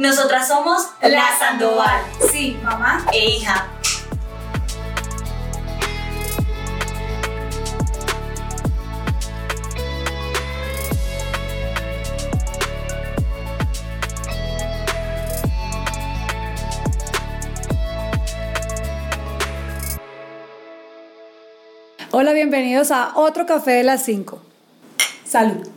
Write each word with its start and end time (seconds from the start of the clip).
Nosotras 0.00 0.48
somos 0.48 0.80
La 1.02 1.28
Sandoval. 1.38 2.00
Sí, 2.32 2.58
mamá 2.62 3.04
e 3.12 3.32
hija. 3.32 3.68
Hola, 22.10 22.32
bienvenidos 22.32 22.90
a 22.90 23.12
otro 23.16 23.44
café 23.44 23.72
de 23.72 23.82
las 23.82 24.02
5. 24.06 24.40
Salud. 25.26 25.68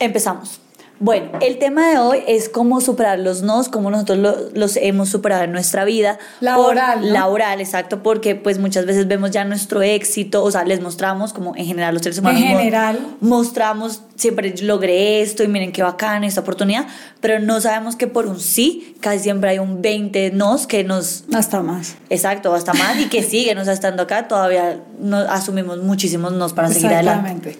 Empezamos. 0.00 0.64
Bueno, 1.00 1.32
el 1.40 1.58
tema 1.58 1.90
de 1.90 1.98
hoy 1.98 2.18
es 2.28 2.48
cómo 2.48 2.80
superar 2.80 3.18
los 3.18 3.42
nos, 3.42 3.68
cómo 3.68 3.90
nosotros 3.90 4.16
lo- 4.18 4.36
los 4.54 4.76
hemos 4.76 5.08
superado 5.08 5.42
en 5.42 5.50
nuestra 5.52 5.84
vida. 5.84 6.18
Laboral, 6.40 7.00
Por- 7.00 7.08
¿no? 7.08 7.12
Laboral, 7.12 7.60
exacto, 7.60 8.02
porque 8.02 8.36
pues 8.36 8.58
muchas 8.60 8.86
veces 8.86 9.08
vemos 9.08 9.32
ya 9.32 9.44
nuestro 9.44 9.82
éxito, 9.82 10.44
o 10.44 10.50
sea, 10.52 10.64
les 10.64 10.80
mostramos 10.80 11.32
como 11.32 11.54
en 11.56 11.66
general 11.66 11.94
los 11.94 12.02
seres 12.04 12.20
humanos. 12.20 12.40
mo- 12.40 12.46
general. 12.46 12.98
Mostramos, 13.20 14.02
siempre 14.14 14.54
logré 14.62 15.20
esto 15.20 15.42
y 15.42 15.48
miren 15.48 15.72
qué 15.72 15.82
bacán 15.82 16.22
esta 16.22 16.42
oportunidad, 16.42 16.86
pero 17.20 17.40
no 17.40 17.60
sabemos 17.60 17.96
que 17.96 18.06
por 18.06 18.26
un 18.26 18.38
sí, 18.38 18.96
casi 19.00 19.18
siempre 19.18 19.50
hay 19.50 19.58
un 19.58 19.82
20 19.82 20.30
nos 20.30 20.66
que 20.68 20.84
nos 20.84 21.24
Hasta 21.34 21.60
más. 21.60 21.96
Exacto, 22.08 22.54
hasta 22.54 22.72
más 22.72 22.98
y 23.00 23.06
que 23.08 23.22
siguen, 23.24 23.58
o 23.58 23.64
sea, 23.64 23.74
estando 23.74 24.04
acá 24.04 24.28
todavía 24.28 24.80
no, 25.00 25.16
asumimos 25.18 25.78
muchísimos 25.82 26.32
nos 26.32 26.52
para 26.52 26.68
seguir 26.68 26.92
adelante. 26.94 27.30
Exactamente. 27.50 27.58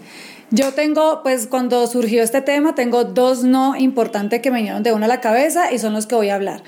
Yo 0.55 0.73
tengo, 0.73 1.25
pues 1.25 1.49
cuando 1.49 1.85
surgió 1.89 2.23
este 2.23 2.41
tema, 2.41 2.77
tengo 2.77 3.03
dos 3.03 3.43
no 3.43 3.75
importantes 3.75 4.41
que 4.41 4.53
me 4.53 4.59
vinieron 4.59 4.85
de 4.85 4.93
una 4.93 5.07
a 5.07 5.09
la 5.09 5.21
cabeza 5.21 5.73
y 5.73 5.80
son 5.80 5.95
los 5.95 6.07
que 6.07 6.15
voy 6.15 6.29
a 6.29 6.37
hablar. 6.37 6.63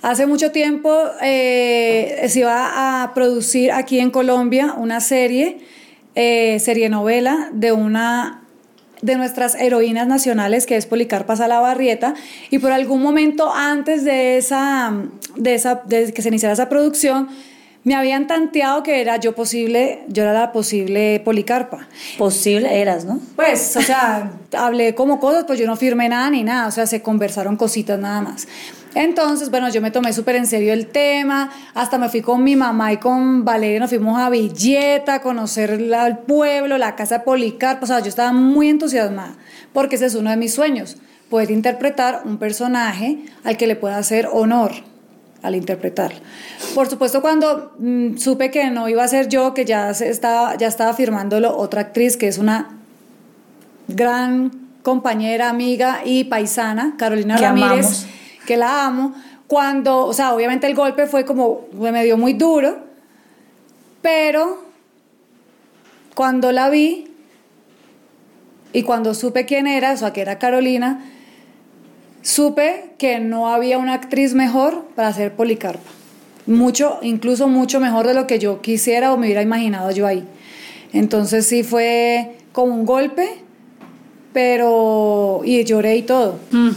Hace 0.00 0.24
mucho 0.24 0.50
tiempo 0.50 0.96
eh, 1.20 2.24
se 2.28 2.40
iba 2.40 3.02
a 3.02 3.12
producir 3.12 3.70
aquí 3.70 4.00
en 4.00 4.10
Colombia 4.10 4.72
una 4.78 5.00
serie, 5.00 5.58
eh, 6.14 6.58
serie 6.58 6.88
novela 6.88 7.50
de 7.52 7.72
una 7.72 8.44
de 9.02 9.16
nuestras 9.16 9.56
heroínas 9.56 10.06
nacionales, 10.06 10.64
que 10.64 10.76
es 10.76 10.86
Policarpa 10.86 11.36
Salabarrieta, 11.36 12.14
y 12.48 12.60
por 12.60 12.72
algún 12.72 13.02
momento 13.02 13.52
antes 13.52 14.04
de, 14.04 14.38
esa, 14.38 14.90
de, 15.36 15.54
esa, 15.54 15.82
de 15.84 16.14
que 16.14 16.22
se 16.22 16.30
iniciara 16.30 16.54
esa 16.54 16.70
producción, 16.70 17.28
me 17.84 17.94
habían 17.96 18.26
tanteado 18.28 18.82
que 18.82 19.00
era 19.00 19.16
yo 19.16 19.34
posible, 19.34 20.04
yo 20.08 20.22
era 20.22 20.32
la 20.32 20.52
posible 20.52 21.20
Policarpa. 21.24 21.88
Posible 22.16 22.80
eras, 22.80 23.04
¿no? 23.04 23.18
Pues, 23.36 23.76
o 23.76 23.82
sea, 23.82 24.30
hablé 24.56 24.94
como 24.94 25.18
cosas, 25.18 25.44
pues 25.44 25.58
yo 25.58 25.66
no 25.66 25.74
firmé 25.76 26.08
nada 26.08 26.30
ni 26.30 26.42
nada, 26.44 26.68
o 26.68 26.70
sea, 26.70 26.86
se 26.86 27.02
conversaron 27.02 27.56
cositas 27.56 27.98
nada 27.98 28.20
más. 28.20 28.46
Entonces, 28.94 29.50
bueno, 29.50 29.68
yo 29.70 29.80
me 29.80 29.90
tomé 29.90 30.12
súper 30.12 30.36
en 30.36 30.46
serio 30.46 30.72
el 30.72 30.86
tema, 30.86 31.50
hasta 31.74 31.96
me 31.98 32.08
fui 32.10 32.20
con 32.20 32.44
mi 32.44 32.56
mamá 32.56 32.92
y 32.92 32.98
con 32.98 33.44
Valeria, 33.44 33.80
nos 33.80 33.88
fuimos 33.90 34.18
a 34.20 34.28
Villeta 34.28 35.14
a 35.14 35.22
conocer 35.22 35.80
la- 35.80 36.06
el 36.06 36.18
pueblo, 36.18 36.76
la 36.78 36.94
casa 36.94 37.18
de 37.18 37.24
Policarpo, 37.24 37.84
o 37.84 37.86
sea, 37.88 38.00
yo 38.00 38.08
estaba 38.08 38.32
muy 38.32 38.68
entusiasmada, 38.68 39.34
porque 39.72 39.96
ese 39.96 40.06
es 40.06 40.14
uno 40.14 40.28
de 40.30 40.36
mis 40.36 40.52
sueños, 40.52 40.98
poder 41.30 41.50
interpretar 41.50 42.20
un 42.26 42.36
personaje 42.36 43.20
al 43.44 43.56
que 43.56 43.66
le 43.66 43.74
pueda 43.76 43.96
hacer 43.96 44.28
honor 44.30 44.72
al 45.42 45.56
interpretarlo. 45.56 46.18
Por 46.74 46.88
supuesto, 46.88 47.20
cuando 47.20 47.72
mm, 47.78 48.16
supe 48.16 48.50
que 48.50 48.70
no 48.70 48.88
iba 48.88 49.02
a 49.02 49.08
ser 49.08 49.28
yo, 49.28 49.54
que 49.54 49.64
ya, 49.64 49.92
se 49.94 50.08
estaba, 50.08 50.56
ya 50.56 50.68
estaba 50.68 50.94
firmándolo 50.94 51.56
otra 51.56 51.82
actriz, 51.82 52.16
que 52.16 52.28
es 52.28 52.38
una 52.38 52.78
gran 53.88 54.50
compañera, 54.82 55.48
amiga 55.48 56.00
y 56.04 56.24
paisana, 56.24 56.94
Carolina 56.96 57.36
Que 57.36 57.42
Ramírez, 57.42 57.70
amamos. 57.70 58.06
que 58.46 58.56
la 58.56 58.86
amo. 58.86 59.14
Cuando, 59.46 60.06
o 60.06 60.12
sea, 60.12 60.32
obviamente 60.34 60.66
el 60.66 60.74
golpe 60.74 61.06
fue 61.06 61.24
como, 61.24 61.66
me 61.72 62.04
dio 62.04 62.16
muy 62.16 62.32
duro, 62.32 62.78
pero 64.00 64.64
cuando 66.14 66.52
la 66.52 66.70
vi 66.70 67.08
y 68.72 68.82
cuando 68.82 69.14
supe 69.14 69.44
quién 69.44 69.66
era, 69.66 69.92
o 69.92 69.96
sea, 69.96 70.12
que 70.12 70.20
era 70.20 70.38
Carolina, 70.38 71.04
supe 72.22 72.94
que 72.98 73.20
no 73.20 73.48
había 73.52 73.78
una 73.78 73.94
actriz 73.94 74.34
mejor 74.34 74.86
para 74.96 75.08
hacer 75.08 75.34
Policarpa. 75.34 75.90
Mucho, 76.46 76.98
incluso 77.02 77.46
mucho 77.48 77.78
mejor 77.78 78.06
de 78.06 78.14
lo 78.14 78.26
que 78.26 78.38
yo 78.38 78.60
quisiera 78.62 79.12
o 79.12 79.16
me 79.16 79.26
hubiera 79.26 79.42
imaginado 79.42 79.90
yo 79.92 80.06
ahí. 80.06 80.24
Entonces 80.92 81.46
sí 81.46 81.62
fue 81.62 82.36
como 82.52 82.74
un 82.74 82.84
golpe, 82.84 83.28
pero... 84.32 85.40
y 85.44 85.62
lloré 85.64 85.96
y 85.96 86.02
todo. 86.02 86.38
Mm, 86.50 86.70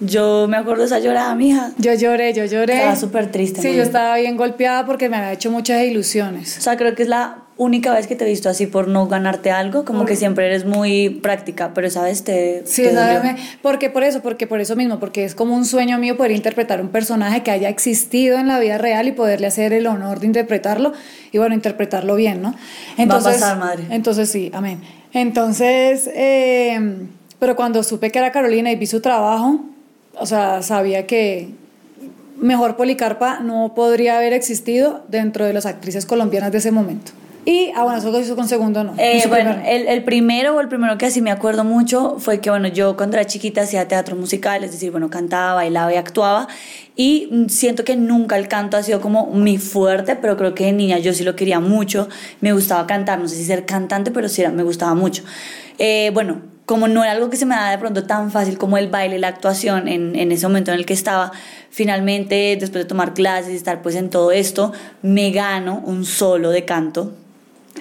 Yo 0.00 0.46
me 0.48 0.56
acuerdo 0.56 0.80
de 0.82 0.86
esa 0.86 0.98
llorada, 0.98 1.34
mija. 1.34 1.72
Yo 1.78 1.94
lloré, 1.94 2.32
yo 2.34 2.44
lloré. 2.44 2.74
Estaba 2.74 2.96
súper 2.96 3.30
triste, 3.30 3.62
Sí, 3.62 3.68
¿no? 3.68 3.74
yo 3.74 3.82
estaba 3.82 4.16
bien 4.16 4.36
golpeada 4.36 4.84
porque 4.86 5.08
me 5.08 5.16
había 5.16 5.32
hecho 5.32 5.50
muchas 5.50 5.84
ilusiones. 5.84 6.58
O 6.58 6.60
sea, 6.60 6.76
creo 6.76 6.94
que 6.94 7.02
es 7.04 7.08
la 7.08 7.44
única 7.58 7.94
vez 7.94 8.06
que 8.06 8.16
te 8.16 8.26
he 8.26 8.28
visto 8.28 8.50
así 8.50 8.66
por 8.66 8.86
no 8.86 9.06
ganarte 9.08 9.50
algo, 9.50 9.84
como 9.84 10.04
que 10.04 10.14
siempre 10.14 10.46
eres 10.46 10.66
muy 10.66 11.08
práctica, 11.08 11.72
pero 11.74 11.88
sabes, 11.88 12.22
te... 12.22 12.62
Sí, 12.66 12.82
te 12.82 12.92
¿sabes? 12.92 13.40
porque 13.62 13.88
por 13.88 14.04
eso, 14.04 14.20
porque 14.20 14.46
por 14.46 14.60
eso 14.60 14.76
mismo, 14.76 15.00
porque 15.00 15.24
es 15.24 15.34
como 15.34 15.54
un 15.54 15.64
sueño 15.64 15.98
mío 15.98 16.18
poder 16.18 16.32
interpretar 16.32 16.82
un 16.82 16.88
personaje 16.88 17.42
que 17.42 17.50
haya 17.50 17.70
existido 17.70 18.38
en 18.38 18.48
la 18.48 18.58
vida 18.58 18.76
real 18.76 19.08
y 19.08 19.12
poderle 19.12 19.46
hacer 19.46 19.72
el 19.72 19.86
honor 19.86 20.20
de 20.20 20.26
interpretarlo 20.26 20.92
y 21.32 21.38
bueno, 21.38 21.54
interpretarlo 21.54 22.14
bien, 22.14 22.42
¿no? 22.42 22.54
pasar, 23.08 23.58
madre. 23.58 23.84
Entonces 23.90 24.30
sí, 24.30 24.50
amén. 24.52 24.82
Entonces, 25.14 26.10
eh, 26.14 26.78
pero 27.38 27.56
cuando 27.56 27.82
supe 27.82 28.10
que 28.10 28.18
era 28.18 28.32
Carolina 28.32 28.70
y 28.70 28.76
vi 28.76 28.86
su 28.86 29.00
trabajo, 29.00 29.60
o 30.18 30.26
sea, 30.26 30.60
sabía 30.62 31.06
que 31.06 31.48
mejor 32.38 32.76
Policarpa 32.76 33.40
no 33.40 33.72
podría 33.74 34.18
haber 34.18 34.34
existido 34.34 35.04
dentro 35.08 35.46
de 35.46 35.54
las 35.54 35.64
actrices 35.64 36.04
colombianas 36.04 36.52
de 36.52 36.58
ese 36.58 36.70
momento. 36.70 37.12
Y, 37.48 37.70
ah, 37.76 37.84
bueno, 37.84 37.98
eso 38.18 38.34
con 38.34 38.48
segundo 38.48 38.82
no. 38.82 38.94
Eh, 38.98 39.18
Hizo 39.18 39.28
bueno, 39.28 39.52
primero. 39.52 39.70
el, 39.70 39.86
el 39.86 40.02
primero 40.02 40.56
o 40.56 40.60
el 40.60 40.66
primero 40.66 40.98
que 40.98 41.06
así 41.06 41.22
me 41.22 41.30
acuerdo 41.30 41.62
mucho 41.62 42.16
fue 42.18 42.40
que, 42.40 42.50
bueno, 42.50 42.66
yo 42.66 42.96
cuando 42.96 43.16
era 43.16 43.24
chiquita 43.24 43.62
hacía 43.62 43.86
teatro 43.86 44.16
musical, 44.16 44.64
es 44.64 44.72
decir, 44.72 44.90
bueno, 44.90 45.10
cantaba, 45.10 45.54
bailaba 45.54 45.94
y 45.94 45.96
actuaba. 45.96 46.48
Y 46.96 47.28
mm, 47.30 47.46
siento 47.48 47.84
que 47.84 47.94
nunca 47.94 48.36
el 48.36 48.48
canto 48.48 48.76
ha 48.76 48.82
sido 48.82 49.00
como 49.00 49.26
mi 49.32 49.58
fuerte, 49.58 50.16
pero 50.16 50.36
creo 50.36 50.56
que 50.56 50.64
de 50.64 50.72
niña 50.72 50.98
yo 50.98 51.12
sí 51.12 51.22
lo 51.22 51.36
quería 51.36 51.60
mucho. 51.60 52.08
Me 52.40 52.52
gustaba 52.52 52.84
cantar, 52.88 53.20
no 53.20 53.28
sé 53.28 53.36
si 53.36 53.44
ser 53.44 53.64
cantante, 53.64 54.10
pero 54.10 54.28
sí 54.28 54.42
era- 54.42 54.50
me 54.50 54.64
gustaba 54.64 54.96
mucho. 54.96 55.22
Eh, 55.78 56.10
bueno, 56.12 56.40
como 56.64 56.88
no 56.88 57.04
era 57.04 57.12
algo 57.12 57.30
que 57.30 57.36
se 57.36 57.46
me 57.46 57.54
daba 57.54 57.70
de 57.70 57.78
pronto 57.78 58.02
tan 58.06 58.32
fácil 58.32 58.58
como 58.58 58.76
el 58.76 58.88
baile, 58.88 59.20
la 59.20 59.28
actuación 59.28 59.86
en, 59.86 60.16
en 60.16 60.32
ese 60.32 60.48
momento 60.48 60.72
en 60.72 60.78
el 60.78 60.84
que 60.84 60.94
estaba, 60.94 61.30
finalmente, 61.70 62.56
después 62.58 62.82
de 62.84 62.88
tomar 62.88 63.14
clases 63.14 63.52
y 63.52 63.56
estar 63.56 63.82
pues 63.82 63.94
en 63.94 64.10
todo 64.10 64.32
esto, 64.32 64.72
me 65.02 65.30
gano 65.30 65.80
un 65.86 66.04
solo 66.04 66.50
de 66.50 66.64
canto 66.64 67.12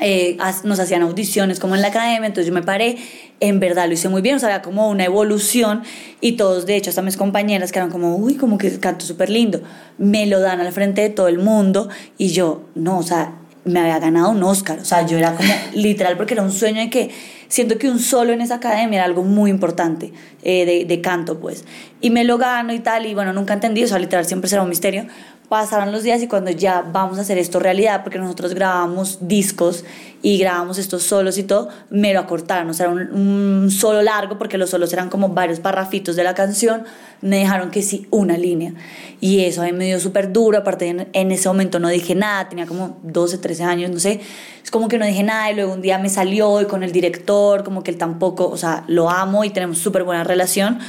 eh, 0.02 0.38
nos 0.64 0.80
hacían 0.80 1.02
audiciones 1.02 1.60
como 1.60 1.76
en 1.76 1.82
la 1.82 1.88
academia, 1.88 2.28
entonces 2.28 2.48
yo 2.48 2.54
me 2.54 2.64
paré, 2.64 2.98
en 3.40 3.60
verdad 3.60 3.88
lo 3.88 3.94
hice 3.94 4.10
muy 4.10 4.22
bien, 4.22 4.36
o 4.36 4.40
sea, 4.40 4.50
había 4.50 4.62
como 4.62 4.90
una 4.90 5.06
evolución 5.06 5.84
y 6.22 6.34
todos, 6.34 6.66
de 6.66 6.76
hecho, 6.76 6.90
hasta 6.90 7.02
mis 7.02 7.18
compañeras 7.18 7.72
que 7.72 7.80
eran 7.80 7.92
como, 7.92 8.16
uy, 8.16 8.36
como 8.36 8.58
que 8.58 8.80
canto 8.80 9.06
súper 9.06 9.30
lindo, 9.30 9.62
me 9.98 10.26
lo 10.26 10.40
dan 10.40 10.60
al 10.60 10.72
frente 10.74 11.02
de 11.02 11.10
todo 11.10 11.28
el 11.28 11.40
mundo 11.40 11.90
y 12.18 12.30
yo, 12.30 12.64
no, 12.76 12.98
o 12.98 13.04
sea, 13.04 13.36
me 13.64 13.80
había 13.80 13.98
ganado 14.00 14.30
un 14.30 14.44
Oscar, 14.44 14.80
o 14.80 14.86
sea, 14.86 15.06
yo 15.06 15.18
era 15.18 15.36
como 15.36 15.50
literal 15.74 16.18
porque 16.18 16.34
era 16.34 16.44
un 16.44 16.52
sueño 16.52 16.82
de 16.82 16.90
que 16.90 17.12
siento 17.48 17.78
que 17.78 17.90
un 17.90 18.00
solo 18.00 18.34
en 18.34 18.42
esa 18.42 18.56
academia 18.56 18.98
era 18.98 19.06
algo 19.06 19.24
muy 19.24 19.50
importante 19.50 20.14
eh, 20.44 20.66
de, 20.66 20.86
de 20.86 21.02
canto, 21.02 21.40
pues, 21.40 21.66
y 22.02 22.10
me 22.10 22.24
lo 22.24 22.38
gano 22.38 22.74
y 22.74 22.80
tal, 22.80 23.06
y 23.06 23.14
bueno, 23.14 23.34
nunca 23.34 23.54
entendí, 23.54 23.84
o 23.84 23.88
sea, 23.88 23.98
literal 23.98 24.26
siempre 24.26 24.50
será 24.50 24.62
un 24.62 24.70
misterio, 24.70 25.08
pasaron 25.48 25.92
los 25.92 26.04
días 26.04 26.22
y 26.22 26.28
cuando 26.28 26.52
ya 26.52 26.82
vamos 26.82 27.18
a 27.18 27.22
hacer 27.22 27.38
esto 27.38 27.60
realidad, 27.60 28.04
porque 28.04 28.20
nosotros 28.20 28.54
grabamos 28.54 29.20
discos 29.22 29.84
y 30.22 30.38
grabamos 30.38 30.78
estos 30.78 31.04
solos 31.04 31.38
y 31.38 31.44
todo, 31.44 31.70
me 31.90 32.14
lo 32.14 32.20
acortaron, 32.20 32.70
o 32.70 32.74
sea, 32.74 32.90
un, 32.90 33.12
un 33.12 33.72
solo 33.72 34.02
largo, 34.02 34.38
porque 34.38 34.58
los 34.58 34.72
solos 34.72 34.92
eran 34.92 35.10
como 35.10 35.30
varios 35.30 35.60
parrafitos 35.60 36.16
de 36.16 36.24
la 36.24 36.34
canción, 36.34 36.84
me 37.22 37.38
dejaron 37.38 37.70
que 37.70 37.82
sí, 37.82 38.08
una 38.10 38.38
línea. 38.38 38.74
Y 39.22 39.42
eso 39.42 39.62
a 39.62 39.66
mí 39.66 39.72
me 39.72 39.86
dio 39.86 40.00
súper 40.00 40.34
duro, 40.34 40.58
aparte 40.58 40.88
en, 40.88 41.08
en 41.14 41.32
ese 41.32 41.48
momento 41.48 41.80
no 41.80 41.90
dije 41.90 42.16
nada, 42.16 42.50
tenía 42.50 42.66
como 42.66 42.98
12, 43.04 43.38
13 43.38 43.64
años, 43.64 43.92
no 43.92 44.00
sé, 44.00 44.22
es 44.64 44.72
como 44.72 44.88
que 44.88 44.98
no 44.98 45.06
dije 45.06 45.22
nada 45.22 45.52
y 45.52 45.56
luego 45.56 45.74
un 45.74 45.82
día 45.82 46.00
me 46.00 46.10
salió 46.10 46.60
y 46.60 46.66
con 46.66 46.82
el 46.82 46.92
director, 46.92 47.64
como 47.64 47.84
que 47.84 47.92
él 47.92 47.98
tampoco, 47.98 48.50
o 48.50 48.58
sea, 48.58 48.84
lo 48.88 49.12
amo 49.12 49.44
y 49.44 49.52
tenemos 49.52 49.78
súper 49.78 50.04
buena 50.04 50.24
relación, 50.24 50.80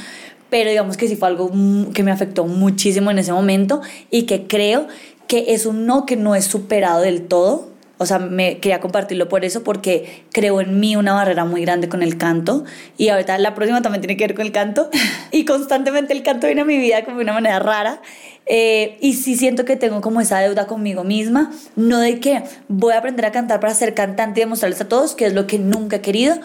pero 0.49 0.69
digamos 0.69 0.97
que 0.97 1.07
sí 1.07 1.15
fue 1.15 1.27
algo 1.27 1.51
que 1.93 2.03
me 2.03 2.11
afectó 2.11 2.45
muchísimo 2.45 3.11
en 3.11 3.19
ese 3.19 3.33
momento 3.33 3.81
y 4.09 4.23
que 4.23 4.47
creo 4.47 4.87
que 5.27 5.53
es 5.53 5.65
un 5.65 5.85
no 5.85 6.05
que 6.05 6.15
no 6.15 6.35
es 6.35 6.45
superado 6.45 7.01
del 7.01 7.27
todo. 7.27 7.69
O 7.99 8.05
sea, 8.05 8.19
me 8.19 8.59
quería 8.59 8.79
compartirlo 8.79 9.27
por 9.27 9.43
eso, 9.43 9.63
porque 9.63 10.23
creo 10.31 10.61
en 10.61 10.79
mí 10.79 10.95
una 10.95 11.13
barrera 11.13 11.45
muy 11.45 11.61
grande 11.61 11.89
con 11.89 12.03
el 12.03 12.17
canto. 12.17 12.63
Y 12.95 13.09
ahorita 13.09 13.37
la 13.39 13.55
próxima 13.55 13.81
también 13.81 14.01
tiene 14.01 14.17
que 14.17 14.25
ver 14.25 14.35
con 14.35 14.45
el 14.45 14.51
canto. 14.51 14.89
Y 15.31 15.43
constantemente 15.45 16.13
el 16.13 16.23
canto 16.23 16.47
viene 16.47 16.61
a 16.61 16.65
mi 16.65 16.77
vida 16.77 17.03
como 17.03 17.17
de 17.17 17.23
una 17.23 17.33
manera 17.33 17.59
rara. 17.59 18.01
Eh, 18.45 18.97
y 19.01 19.13
sí 19.13 19.35
siento 19.35 19.65
que 19.65 19.75
tengo 19.75 19.99
como 19.99 20.21
esa 20.21 20.39
deuda 20.39 20.67
conmigo 20.67 21.03
misma. 21.03 21.51
No 21.75 21.99
de 21.99 22.19
que 22.19 22.43
voy 22.67 22.93
a 22.93 22.99
aprender 22.99 23.25
a 23.25 23.31
cantar 23.31 23.59
para 23.59 23.73
ser 23.73 23.93
cantante 23.93 24.39
y 24.39 24.43
demostrarles 24.43 24.79
a 24.79 24.87
todos 24.87 25.15
que 25.15 25.25
es 25.25 25.33
lo 25.33 25.47
que 25.47 25.59
nunca 25.59 25.97
he 25.97 26.01
querido, 26.01 26.35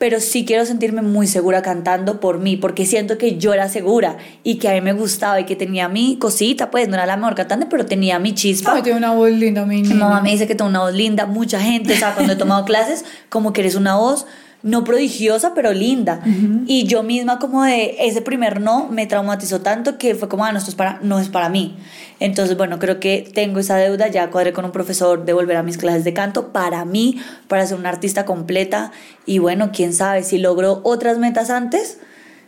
pero 0.00 0.18
sí 0.18 0.46
quiero 0.46 0.64
sentirme 0.64 1.02
muy 1.02 1.26
segura 1.26 1.60
cantando 1.60 2.20
por 2.20 2.38
mí, 2.38 2.56
porque 2.56 2.86
siento 2.86 3.18
que 3.18 3.36
yo 3.36 3.52
era 3.52 3.68
segura 3.68 4.16
y 4.42 4.54
que 4.54 4.66
a 4.70 4.72
mí 4.72 4.80
me 4.80 4.94
gustaba 4.94 5.38
y 5.38 5.44
que 5.44 5.56
tenía 5.56 5.90
mi 5.90 6.16
cosita, 6.16 6.70
pues 6.70 6.88
no 6.88 6.94
era 6.94 7.04
la 7.04 7.18
mejor 7.18 7.34
cantante, 7.34 7.66
pero 7.68 7.84
tenía 7.84 8.18
mi 8.18 8.34
chispa. 8.34 8.72
Ay, 8.76 8.82
tiene 8.82 8.96
una 8.96 9.12
voz 9.12 9.30
linda, 9.30 9.66
mi 9.66 9.82
Mi 9.82 9.92
mamá 9.92 10.22
me 10.22 10.30
dice 10.30 10.46
que 10.46 10.54
tengo 10.54 10.70
una 10.70 10.80
voz 10.80 10.94
linda, 10.94 11.26
mucha 11.26 11.60
gente, 11.60 11.92
o 11.92 11.96
sea, 11.98 12.14
cuando 12.14 12.32
he 12.32 12.36
tomado 12.36 12.64
clases, 12.70 13.04
como 13.28 13.52
que 13.52 13.60
eres 13.60 13.74
una 13.74 13.96
voz 13.96 14.26
no 14.62 14.84
prodigiosa, 14.84 15.54
pero 15.54 15.72
linda. 15.72 16.22
Y 16.66 16.84
yo 16.84 17.02
misma 17.02 17.38
como 17.38 17.64
de 17.64 17.96
ese 18.00 18.20
primer 18.20 18.60
no 18.60 18.88
me 18.88 19.06
traumatizó 19.06 19.60
tanto 19.60 19.96
que 19.96 20.14
fue 20.14 20.28
como, 20.28 20.44
ah, 20.44 20.52
no, 20.52 20.58
esto 20.58 20.70
es 20.70 20.76
para, 20.76 20.98
no 21.02 21.18
es 21.18 21.28
para 21.28 21.48
mí. 21.48 21.76
Entonces, 22.18 22.56
bueno, 22.56 22.78
creo 22.78 23.00
que 23.00 23.30
tengo 23.32 23.60
esa 23.60 23.76
deuda, 23.76 24.08
ya 24.08 24.30
cuadré 24.30 24.52
con 24.52 24.64
un 24.64 24.72
profesor 24.72 25.24
de 25.24 25.32
volver 25.32 25.56
a 25.56 25.62
mis 25.62 25.78
clases 25.78 26.04
de 26.04 26.12
canto 26.12 26.52
para 26.52 26.84
mí, 26.84 27.20
para 27.48 27.66
ser 27.66 27.78
una 27.78 27.88
artista 27.88 28.24
completa. 28.26 28.92
Y 29.24 29.38
bueno, 29.38 29.70
quién 29.72 29.94
sabe, 29.94 30.22
si 30.22 30.38
logro 30.38 30.80
otras 30.84 31.18
metas 31.18 31.48
antes, 31.50 31.98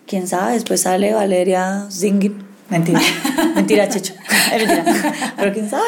quién 0.06 0.26
sabe, 0.26 0.52
después 0.52 0.82
sale 0.82 1.14
Valeria 1.14 1.86
Zingin. 1.90 2.44
Mentira, 2.68 3.00
mentira, 3.54 3.88
Checho. 3.88 4.14
Es 4.54 4.66
mentira. 4.76 5.14
Pero 5.36 5.52
quién 5.52 5.68
sabe, 5.68 5.82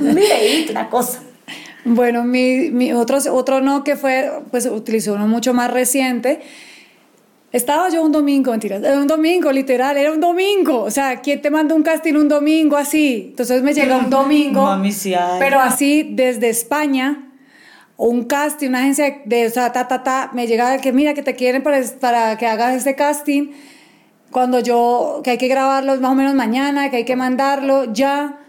mire, 0.00 0.70
una 0.70 0.88
cosa. 0.88 1.20
Bueno, 1.84 2.24
mi, 2.24 2.70
mi 2.70 2.92
otro, 2.92 3.18
otro 3.32 3.60
no 3.60 3.82
que 3.82 3.96
fue, 3.96 4.30
pues 4.50 4.66
utilizó 4.66 5.14
uno 5.14 5.26
mucho 5.26 5.52
más 5.52 5.70
reciente. 5.70 6.40
Estaba 7.52 7.90
yo 7.90 8.02
un 8.02 8.12
domingo, 8.12 8.50
mentira, 8.50 8.76
era 8.76 8.98
un 8.98 9.06
domingo, 9.06 9.52
literal, 9.52 9.98
era 9.98 10.10
un 10.10 10.20
domingo. 10.20 10.82
O 10.82 10.90
sea, 10.90 11.20
¿quién 11.20 11.42
te 11.42 11.50
manda 11.50 11.74
un 11.74 11.82
casting 11.82 12.14
un 12.14 12.28
domingo 12.28 12.78
así? 12.78 13.26
Entonces 13.30 13.62
me 13.62 13.74
llega 13.74 13.98
un 13.98 14.08
domingo, 14.08 14.64
Mami, 14.64 14.90
sí 14.90 15.14
pero 15.38 15.60
así 15.60 16.08
desde 16.14 16.48
España, 16.48 17.28
un 17.98 18.24
casting, 18.24 18.68
una 18.68 18.80
agencia 18.80 19.20
de, 19.26 19.46
o 19.46 19.50
sea, 19.50 19.70
ta, 19.70 19.86
ta, 19.86 20.02
ta, 20.02 20.30
me 20.32 20.46
llega 20.46 20.78
que 20.78 20.92
mira, 20.92 21.12
que 21.12 21.22
te 21.22 21.34
quieren 21.34 21.62
para, 21.62 21.82
para 22.00 22.38
que 22.38 22.46
hagas 22.46 22.74
este 22.74 22.94
casting. 22.94 23.50
Cuando 24.30 24.60
yo, 24.60 25.20
que 25.22 25.32
hay 25.32 25.38
que 25.38 25.48
grabarlo 25.48 25.94
más 26.00 26.10
o 26.10 26.14
menos 26.14 26.34
mañana, 26.34 26.90
que 26.90 26.96
hay 26.96 27.04
que 27.04 27.16
mandarlo 27.16 27.92
ya. 27.92 28.40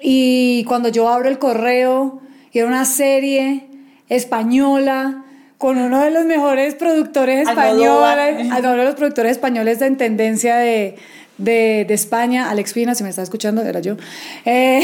Y 0.00 0.64
cuando 0.64 0.88
yo 0.88 1.08
abro 1.08 1.28
el 1.28 1.38
correo, 1.38 2.20
y 2.52 2.58
era 2.58 2.68
una 2.68 2.84
serie 2.84 3.66
española 4.08 5.24
con 5.58 5.78
uno 5.78 6.00
de 6.00 6.10
los 6.10 6.24
mejores 6.24 6.74
productores 6.74 7.48
españoles, 7.48 8.48
uno 8.58 8.76
de 8.76 8.84
los 8.84 8.94
productores 8.94 9.32
españoles 9.32 9.80
en 9.80 9.96
tendencia 9.96 10.56
de, 10.56 10.96
de, 11.38 11.84
de 11.86 11.94
España, 11.94 12.50
Alex 12.50 12.72
Pina, 12.72 12.94
si 12.94 13.04
me 13.04 13.10
está 13.10 13.22
escuchando, 13.22 13.62
era 13.62 13.80
yo. 13.80 13.96
Eh, 14.44 14.82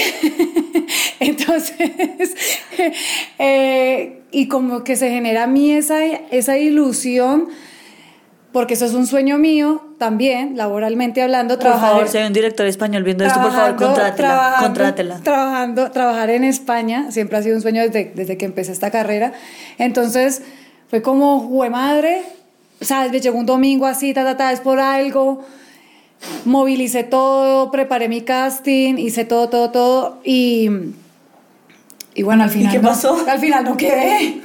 entonces, 1.20 1.90
eh, 3.38 4.20
y 4.30 4.48
como 4.48 4.84
que 4.84 4.96
se 4.96 5.10
genera 5.10 5.44
a 5.44 5.46
mí 5.46 5.72
esa, 5.72 6.04
esa 6.04 6.58
ilusión, 6.58 7.48
porque 8.58 8.74
eso 8.74 8.86
es 8.86 8.94
un 8.94 9.06
sueño 9.06 9.38
mío 9.38 9.80
también, 9.98 10.56
laboralmente 10.56 11.22
hablando, 11.22 11.54
Por 11.54 11.60
trabajar 11.62 11.90
favor, 11.92 12.08
si 12.08 12.18
hay 12.18 12.26
un 12.26 12.32
director 12.32 12.66
español 12.66 13.04
viendo 13.04 13.24
esto, 13.24 13.40
por 13.40 13.52
favor, 13.52 13.76
contrátela. 13.76 14.16
trabajando- 14.16 14.66
Contrátela. 14.66 15.20
Trabajando, 15.22 15.90
trabajar 15.92 16.30
en 16.30 16.42
España 16.42 17.12
siempre 17.12 17.38
ha 17.38 17.42
sido 17.44 17.54
un 17.54 17.62
sueño 17.62 17.82
desde, 17.82 18.10
desde 18.16 18.36
que 18.36 18.46
empecé 18.46 18.72
esta 18.72 18.90
carrera. 18.90 19.32
Entonces 19.78 20.42
fue 20.90 21.02
como, 21.02 21.38
jue 21.38 21.70
madre, 21.70 22.22
¿sabes? 22.80 23.12
Me 23.12 23.20
llegó 23.20 23.38
un 23.38 23.46
domingo 23.46 23.86
así, 23.86 24.12
ta, 24.12 24.24
ta, 24.24 24.36
ta, 24.36 24.50
es 24.50 24.58
por 24.58 24.80
algo. 24.80 25.44
Movilicé 26.44 27.04
todo, 27.04 27.70
preparé 27.70 28.08
mi 28.08 28.22
casting, 28.22 28.96
hice 28.98 29.24
todo, 29.24 29.48
todo, 29.50 29.70
todo. 29.70 30.18
Y, 30.24 30.68
y 32.16 32.24
bueno, 32.24 32.42
al 32.42 32.50
final. 32.50 32.72
qué 32.72 32.80
no- 32.80 32.88
pasó? 32.88 33.24
al 33.28 33.38
final 33.38 33.62
no 33.62 33.76
quedé. 33.76 34.42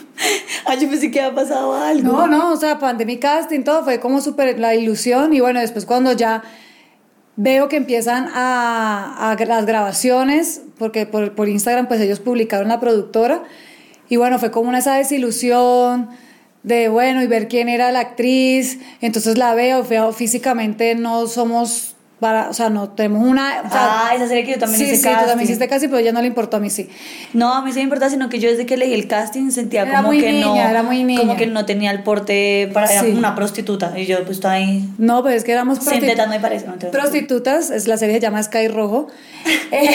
Ay, 0.74 0.80
yo 0.82 0.90
pensé 0.90 1.12
que 1.12 1.22
había 1.22 1.36
pasado 1.36 1.74
algo. 1.74 2.12
No, 2.12 2.28
no, 2.28 2.54
o 2.54 2.58
sea, 2.58 2.80
pandé 2.80 3.06
mi 3.06 3.18
casting, 3.18 3.64
todo 3.64 3.84
fue 3.84 4.00
como 4.00 4.22
súper 4.22 4.60
la 4.60 4.76
ilusión 4.76 5.34
y 5.34 5.40
bueno, 5.40 5.60
después 5.60 5.86
cuando 5.86 6.12
ya 6.12 6.44
veo 7.36 7.68
que 7.68 7.78
empiezan 7.78 8.30
a, 8.34 9.32
a 9.32 9.46
las 9.46 9.66
grabaciones, 9.66 10.62
porque 10.78 11.06
por, 11.06 11.34
por 11.34 11.50
Instagram 11.50 11.88
pues 11.88 12.02
ellos 12.02 12.20
publicaron 12.20 12.68
la 12.68 12.80
productora 12.80 13.44
y 14.10 14.18
bueno, 14.18 14.40
fue 14.40 14.52
como 14.52 14.70
una 14.70 14.80
esa 14.80 14.96
desilusión 14.96 16.10
de 16.64 16.88
bueno 16.90 17.22
y 17.22 17.28
ver 17.28 17.48
quién 17.48 17.70
era 17.70 17.92
la 17.92 18.00
actriz, 18.00 18.80
entonces 19.02 19.38
la 19.38 19.54
veo 19.54 19.84
físicamente 20.14 20.96
no 20.96 21.28
somos 21.28 21.93
para, 22.24 22.50
o 22.50 22.54
sea, 22.54 22.70
no 22.70 22.88
tenemos 22.88 23.28
una... 23.28 23.64
o 23.66 23.70
sea, 23.70 24.08
Ah, 24.08 24.16
esa 24.16 24.30
serie 24.30 24.46
que 24.46 24.52
yo 24.54 24.58
también 24.60 24.80
sí, 24.80 24.86
hice 24.86 24.96
sí, 24.96 25.02
tú 25.02 25.10
también 25.10 25.28
casting. 25.28 25.44
hiciste 25.44 25.68
casi, 25.68 25.88
pero 25.90 26.00
ya 26.00 26.14
no 26.14 26.22
le 26.22 26.28
importó 26.28 26.56
a 26.56 26.60
mí 26.62 26.70
sí. 26.70 26.90
No, 27.34 27.54
a 27.54 27.62
mí 27.62 27.72
sí 27.74 27.80
me 27.80 27.84
importa, 27.84 28.10
sino 28.10 28.30
que 28.30 28.40
yo 28.40 28.50
desde 28.50 28.66
que 28.66 28.78
leí 28.78 28.94
el 28.94 29.10
casting 29.10 29.52
sentía 29.52 29.82
Era 29.82 29.98
como 29.98 30.08
muy 30.08 30.22
que 30.22 30.32
no. 30.40 30.54
niña, 30.54 30.70
era 30.70 30.84
muy 30.84 31.04
niña. 31.04 31.20
Como 31.20 31.36
que 31.36 31.48
no 31.48 31.66
tenía 31.66 31.92
el 31.92 32.02
porte 32.04 32.70
para. 32.74 32.90
Era 32.90 33.02
Sí. 33.02 33.10
una 33.12 33.36
prostituta. 33.36 33.92
Y 34.00 34.06
yo, 34.06 34.20
pues, 34.24 34.38
estaba 34.38 34.54
ahí. 34.54 34.88
No, 34.98 35.22
pues 35.22 35.36
es 35.36 35.44
que 35.44 35.52
éramos 35.52 35.80
Sin 35.80 35.88
prostitu- 36.00 36.06
tetas 36.06 36.30
me 36.30 36.40
parece. 36.40 36.66
No. 36.68 36.76
Prostitutas, 36.92 37.70
es 37.72 37.88
la 37.90 37.98
serie 37.98 38.16
se 38.16 38.22
llama 38.22 38.42
Sky 38.42 38.70
Rojo. 38.70 39.08
Eh, 39.72 39.90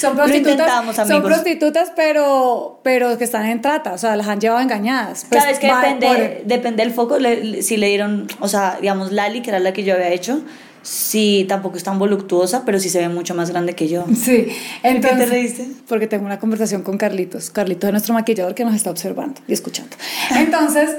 son 0.00 0.16
Lo 0.16 0.16
prostitutas, 0.24 0.52
intentamos, 0.52 0.96
son 0.96 1.22
prostitutas, 1.22 1.92
pero, 1.94 2.80
pero 2.82 3.16
que 3.18 3.24
están 3.24 3.46
en 3.46 3.60
trata, 3.60 3.92
o 3.92 3.98
sea, 3.98 4.16
las 4.16 4.26
han 4.26 4.40
llevado 4.40 4.60
engañadas. 4.60 5.26
Pues, 5.28 5.42
Claro, 5.42 5.50
es 5.52 5.58
que 5.60 5.68
va- 5.70 5.82
depende, 5.82 6.06
por- 6.06 6.46
depende 6.46 6.82
del 6.82 6.92
foco. 6.92 7.18
le- 7.18 7.44
le- 7.44 7.62
si 7.62 7.76
le 7.76 7.88
dieron, 7.88 8.26
o 8.40 8.48
sea, 8.48 8.78
digamos, 8.80 9.12
Lali, 9.12 9.42
que 9.42 9.50
era 9.50 9.58
la 9.60 9.72
que 9.72 9.84
yo 9.84 9.94
había 9.94 10.08
hecho, 10.08 10.40
sí, 10.82 11.44
tampoco 11.48 11.76
es 11.76 11.84
tan 11.84 11.98
voluptuosa, 11.98 12.64
pero 12.64 12.78
sí 12.78 12.88
se 12.88 12.98
ve 13.00 13.08
mucho 13.08 13.34
más 13.34 13.50
grande 13.50 13.74
que 13.74 13.88
yo. 13.88 14.04
Sí, 14.14 14.46
qué 14.46 14.88
entonces, 14.88 15.18
te 15.18 15.26
reíste? 15.26 15.68
Porque 15.88 16.06
tengo 16.06 16.24
una 16.24 16.38
conversación 16.38 16.82
con 16.82 16.98
Carlitos. 16.98 17.50
Carlitos 17.50 17.88
es 17.88 17.92
nuestro 17.92 18.14
maquillador 18.14 18.54
que 18.54 18.64
nos 18.64 18.74
está 18.74 18.90
observando 18.90 19.40
y 19.46 19.52
escuchando. 19.52 19.96
Entonces, 20.36 20.90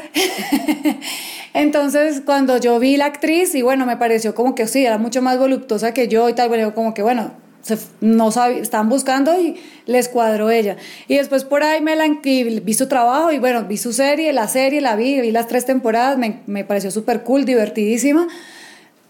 entonces 1.54 2.22
cuando 2.26 2.58
yo 2.58 2.80
vi 2.80 2.98
la 2.98 3.06
actriz 3.06 3.56
y 3.56 3.62
bueno, 3.62 3.86
me 3.86 3.98
pareció 3.98 4.36
como 4.36 4.56
que 4.56 4.68
sí, 4.68 4.86
era 4.86 4.98
mucho 4.98 5.22
más 5.22 5.38
voluptuosa 5.38 5.94
que 5.94 6.08
yo 6.08 6.30
y 6.30 6.34
tal, 6.34 6.50
bueno, 6.50 6.74
como 6.76 6.94
que 6.94 7.02
bueno, 7.02 7.32
se, 7.62 7.78
no 8.02 8.32
sabía, 8.32 8.62
estaban 8.62 8.90
buscando 8.90 9.40
y 9.40 9.56
les 9.86 10.10
cuadró 10.10 10.52
ella. 10.52 10.78
Y 11.08 11.16
después 11.16 11.44
por 11.44 11.64
ahí 11.64 11.82
me 11.82 11.96
la 11.96 12.06
vi 12.24 12.74
su 12.74 12.88
trabajo 12.88 13.32
y 13.32 13.40
bueno, 13.40 13.64
vi 13.66 13.78
su 13.78 13.94
serie, 13.94 14.32
la 14.34 14.48
serie, 14.48 14.82
la 14.82 14.96
vi, 14.96 15.22
vi 15.22 15.32
las 15.32 15.48
tres 15.48 15.66
temporadas, 15.66 16.18
me, 16.18 16.42
me 16.46 16.64
pareció 16.66 16.92
súper 16.92 17.24
cool, 17.24 17.46
divertidísima 17.46 18.28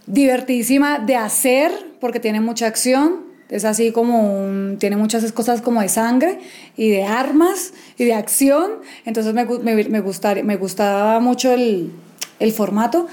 divertidísima 0.08 1.00
de 1.00 1.16
hacer 1.16 1.72
porque 2.00 2.20
tiene 2.20 2.42
mucha 2.42 2.68
acción. 2.68 3.32
Es 3.50 3.66
así 3.66 3.92
como 3.92 4.78
tiene 4.78 4.96
muchas 4.96 5.30
cosas 5.34 5.62
como 5.62 5.82
de 5.82 5.90
sangre 5.90 6.40
y 6.78 6.90
de 6.90 7.04
armas 7.04 7.74
y 7.98 8.06
de 8.06 8.14
acción. 8.14 8.72
Entonces 9.06 9.34
me, 9.34 9.46
me, 9.46 9.76
me, 9.76 10.44
me 10.44 10.56
gustaba 10.56 11.20
mucho 11.20 11.52
el, 11.52 11.92
el 12.40 12.52
formato. 12.52 13.08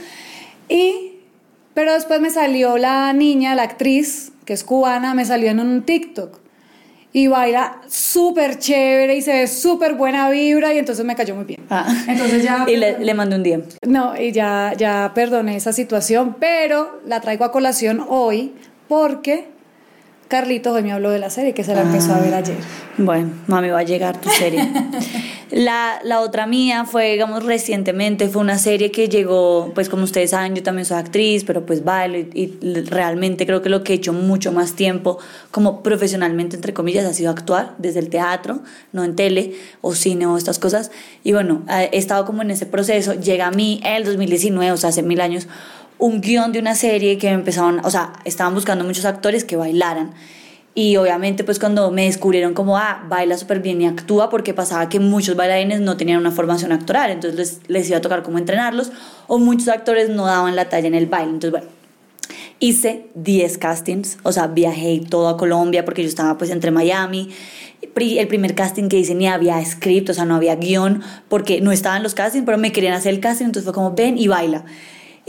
Y, 0.68 1.12
pero 1.74 1.92
después 1.92 2.20
me 2.20 2.30
salió 2.30 2.78
la 2.78 3.12
niña, 3.12 3.54
la 3.54 3.62
actriz, 3.62 4.32
que 4.44 4.52
es 4.52 4.64
cubana, 4.64 5.14
me 5.14 5.24
salió 5.24 5.50
en 5.50 5.60
un 5.60 5.82
TikTok. 5.82 6.38
Y 7.18 7.26
baila 7.26 7.80
súper 7.88 8.60
chévere 8.60 9.16
y 9.16 9.22
se 9.22 9.32
ve 9.32 9.48
súper 9.48 9.94
buena 9.94 10.30
vibra 10.30 10.72
y 10.72 10.78
entonces 10.78 11.04
me 11.04 11.16
cayó 11.16 11.34
muy 11.34 11.46
bien. 11.46 11.66
Ah. 11.68 11.84
Entonces 12.06 12.44
ya... 12.44 12.64
Y 12.68 12.76
le, 12.76 12.96
le 13.00 13.14
mandé 13.14 13.34
un 13.34 13.42
día. 13.42 13.60
No, 13.84 14.16
y 14.16 14.30
ya, 14.30 14.72
ya 14.76 15.10
perdoné 15.16 15.56
esa 15.56 15.72
situación, 15.72 16.36
pero 16.38 17.00
la 17.04 17.20
traigo 17.20 17.44
a 17.44 17.50
colación 17.50 18.06
hoy 18.08 18.52
porque 18.86 19.48
Carlitos 20.28 20.74
hoy 20.74 20.84
me 20.84 20.92
habló 20.92 21.10
de 21.10 21.18
la 21.18 21.30
serie 21.30 21.54
que 21.54 21.64
se 21.64 21.74
la 21.74 21.82
empezó 21.82 22.14
a 22.14 22.20
ver 22.20 22.34
ayer. 22.34 22.56
Bueno, 22.98 23.30
mami, 23.48 23.70
va 23.70 23.80
a 23.80 23.82
llegar 23.82 24.20
tu 24.20 24.28
serie. 24.28 24.70
La, 25.50 26.00
la 26.04 26.20
otra 26.20 26.46
mía 26.46 26.84
fue, 26.84 27.12
digamos, 27.12 27.42
recientemente, 27.42 28.28
fue 28.28 28.42
una 28.42 28.58
serie 28.58 28.90
que 28.90 29.08
llegó, 29.08 29.72
pues 29.74 29.88
como 29.88 30.04
ustedes 30.04 30.30
saben, 30.30 30.54
yo 30.54 30.62
también 30.62 30.84
soy 30.84 30.98
actriz, 30.98 31.44
pero 31.44 31.64
pues 31.64 31.84
bailo 31.84 32.18
y, 32.18 32.58
realmente 32.86 33.46
creo 33.46 33.62
que 33.62 33.70
lo 33.70 33.82
que 33.82 33.94
he 33.94 33.96
hecho 33.96 34.12
mucho 34.12 34.52
más 34.52 34.74
tiempo, 34.74 35.18
como 35.50 35.82
profesionalmente, 35.82 36.56
entre 36.56 36.74
comillas, 36.74 37.06
ha 37.06 37.14
sido 37.14 37.30
actuar 37.30 37.74
desde 37.78 38.00
el 38.00 38.10
teatro, 38.10 38.60
no 38.92 39.04
en 39.04 39.16
tele 39.16 39.54
o 39.80 39.94
cine 39.94 40.26
o 40.26 40.36
estas 40.36 40.58
cosas. 40.58 40.90
Y 41.24 41.32
bueno, 41.32 41.64
he 41.68 41.96
estado 41.96 42.26
como 42.26 42.42
en 42.42 42.50
ese 42.50 42.66
proceso. 42.66 43.14
Llega 43.14 43.46
a 43.46 43.50
mí 43.50 43.80
el 43.84 44.04
2019, 44.04 44.72
o 44.72 44.76
sea, 44.76 44.90
hace 44.90 45.02
mil 45.02 45.20
años, 45.20 45.48
un 45.98 46.20
guion 46.20 46.52
de 46.52 46.58
una 46.58 46.74
serie 46.74 47.16
que 47.16 47.28
me 47.28 47.34
empezaron, 47.34 47.80
o 47.84 47.90
sea, 47.90 48.12
estaban 48.24 48.54
buscando 48.54 48.84
muchos 48.84 49.06
actores 49.06 49.44
que 49.44 49.56
bailaran. 49.56 50.12
Y 50.78 50.96
obviamente 50.96 51.42
pues 51.42 51.58
cuando 51.58 51.90
me 51.90 52.04
descubrieron 52.04 52.54
como, 52.54 52.78
ah, 52.78 53.04
baila 53.08 53.36
súper 53.36 53.58
bien 53.58 53.82
y 53.82 53.86
actúa, 53.88 54.30
porque 54.30 54.54
pasaba 54.54 54.88
que 54.88 55.00
muchos 55.00 55.34
bailarines 55.34 55.80
no 55.80 55.96
tenían 55.96 56.20
una 56.20 56.30
formación 56.30 56.70
actoral, 56.70 57.10
entonces 57.10 57.36
les, 57.36 57.60
les 57.66 57.88
iba 57.88 57.98
a 57.98 58.00
tocar 58.00 58.22
como 58.22 58.38
entrenarlos, 58.38 58.92
o 59.26 59.38
muchos 59.38 59.66
actores 59.66 60.08
no 60.08 60.26
daban 60.26 60.54
la 60.54 60.68
talla 60.68 60.86
en 60.86 60.94
el 60.94 61.06
baile. 61.06 61.32
Entonces, 61.32 61.50
bueno, 61.50 61.66
hice 62.60 63.08
10 63.16 63.58
castings, 63.58 64.18
o 64.22 64.30
sea, 64.30 64.46
viajé 64.46 65.00
todo 65.00 65.30
a 65.30 65.36
Colombia 65.36 65.84
porque 65.84 66.02
yo 66.02 66.08
estaba 66.08 66.38
pues 66.38 66.50
entre 66.50 66.70
Miami. 66.70 67.30
El 67.96 68.28
primer 68.28 68.54
casting 68.54 68.88
que 68.88 69.00
hice 69.00 69.16
ni 69.16 69.26
había 69.26 69.60
script, 69.64 70.10
o 70.10 70.14
sea, 70.14 70.26
no 70.26 70.36
había 70.36 70.54
guion, 70.54 71.02
porque 71.28 71.60
no 71.60 71.72
estaban 71.72 72.04
los 72.04 72.14
castings, 72.14 72.44
pero 72.46 72.56
me 72.56 72.70
querían 72.70 72.94
hacer 72.94 73.12
el 73.12 73.18
casting, 73.18 73.46
entonces 73.46 73.64
fue 73.64 73.74
como, 73.74 73.96
ven 73.96 74.16
y 74.16 74.28
baila. 74.28 74.64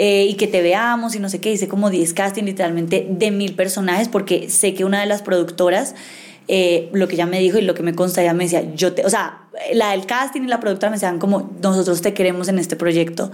Eh, 0.02 0.28
y 0.30 0.36
que 0.36 0.48
te 0.48 0.62
veamos 0.62 1.14
y 1.16 1.20
no 1.20 1.28
sé 1.28 1.42
qué, 1.42 1.52
hice 1.52 1.68
como 1.68 1.90
10 1.90 2.14
castings 2.14 2.46
literalmente 2.46 3.06
de 3.10 3.32
mil 3.32 3.54
personajes 3.54 4.08
porque 4.08 4.50
sé 4.50 4.74
que 4.74 4.86
una 4.86 5.02
de 5.02 5.06
las 5.08 5.22
productoras 5.22 5.94
eh, 6.52 6.90
lo 6.94 7.10
que 7.10 7.16
ella 7.16 7.26
me 7.26 7.40
dijo 7.40 7.60
y 7.60 7.62
lo 7.62 7.76
que 7.76 7.84
me 7.84 7.94
consta, 7.94 8.22
ella 8.24 8.34
me 8.34 8.46
decía, 8.46 8.74
yo 8.74 8.94
te, 8.94 9.06
o 9.06 9.10
sea, 9.10 9.42
la 9.72 9.92
del 9.92 10.08
casting 10.08 10.42
y 10.42 10.48
la 10.48 10.60
productora 10.60 10.90
me 10.90 10.96
decían 10.96 11.20
como, 11.20 11.52
nosotros 11.62 12.02
te 12.02 12.16
queremos 12.16 12.48
en 12.48 12.58
este 12.58 12.76
proyecto. 12.76 13.32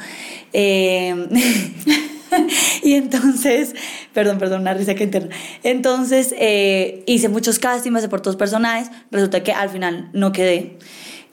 Eh, 0.51 1.15
y 2.83 2.95
entonces, 2.95 3.73
perdón, 4.13 4.37
perdón, 4.37 4.61
una 4.61 4.73
risa 4.73 4.95
que 4.95 5.05
interna. 5.05 5.33
Entonces 5.63 6.35
eh, 6.37 7.03
hice 7.05 7.29
muchos 7.29 7.57
castings, 7.57 8.05
por 8.07 8.19
todos 8.19 8.35
personajes, 8.35 8.89
resulta 9.11 9.43
que 9.43 9.53
al 9.53 9.69
final 9.69 10.09
no 10.11 10.33
quedé. 10.33 10.77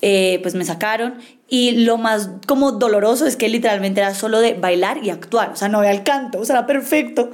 Eh, 0.04 0.40
pues 0.42 0.56
me 0.56 0.64
sacaron 0.64 1.14
y 1.48 1.84
lo 1.84 1.96
más 1.96 2.28
como 2.48 2.72
doloroso 2.72 3.24
es 3.24 3.36
que 3.36 3.48
literalmente 3.48 4.00
era 4.00 4.14
solo 4.14 4.40
de 4.40 4.54
bailar 4.54 4.98
y 5.04 5.10
actuar, 5.10 5.50
o 5.52 5.56
sea, 5.56 5.68
no 5.68 5.78
había 5.78 5.92
el 5.92 6.02
canto, 6.02 6.40
o 6.40 6.44
sea, 6.44 6.56
era 6.56 6.66
perfecto. 6.66 7.30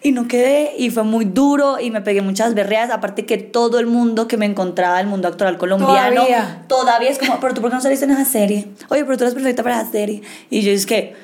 Y 0.00 0.12
no 0.12 0.28
quedé 0.28 0.74
y 0.78 0.90
fue 0.90 1.02
muy 1.02 1.24
duro 1.24 1.80
y 1.80 1.90
me 1.90 2.02
pegué 2.02 2.22
muchas 2.22 2.54
berreas, 2.54 2.90
aparte 2.90 3.26
que 3.26 3.38
todo 3.38 3.80
el 3.80 3.86
mundo 3.86 4.28
que 4.28 4.36
me 4.36 4.46
encontraba, 4.46 5.00
el 5.00 5.08
mundo 5.08 5.26
actoral 5.26 5.58
colombiano, 5.58 6.14
Todavía. 6.22 6.62
todavía 6.68 7.10
es 7.10 7.18
como, 7.18 7.40
pero 7.40 7.52
tú 7.52 7.60
por 7.62 7.70
qué 7.70 7.76
no 7.76 7.82
saliste 7.82 8.04
en 8.04 8.12
esa 8.12 8.24
serie? 8.24 8.68
Oye, 8.90 9.04
pero 9.04 9.16
tú 9.16 9.24
eres 9.24 9.34
perfecta 9.34 9.64
para 9.64 9.80
esa 9.80 9.90
serie. 9.90 10.22
Y 10.50 10.60
yo 10.62 10.70
es 10.70 10.86
que, 10.86 11.16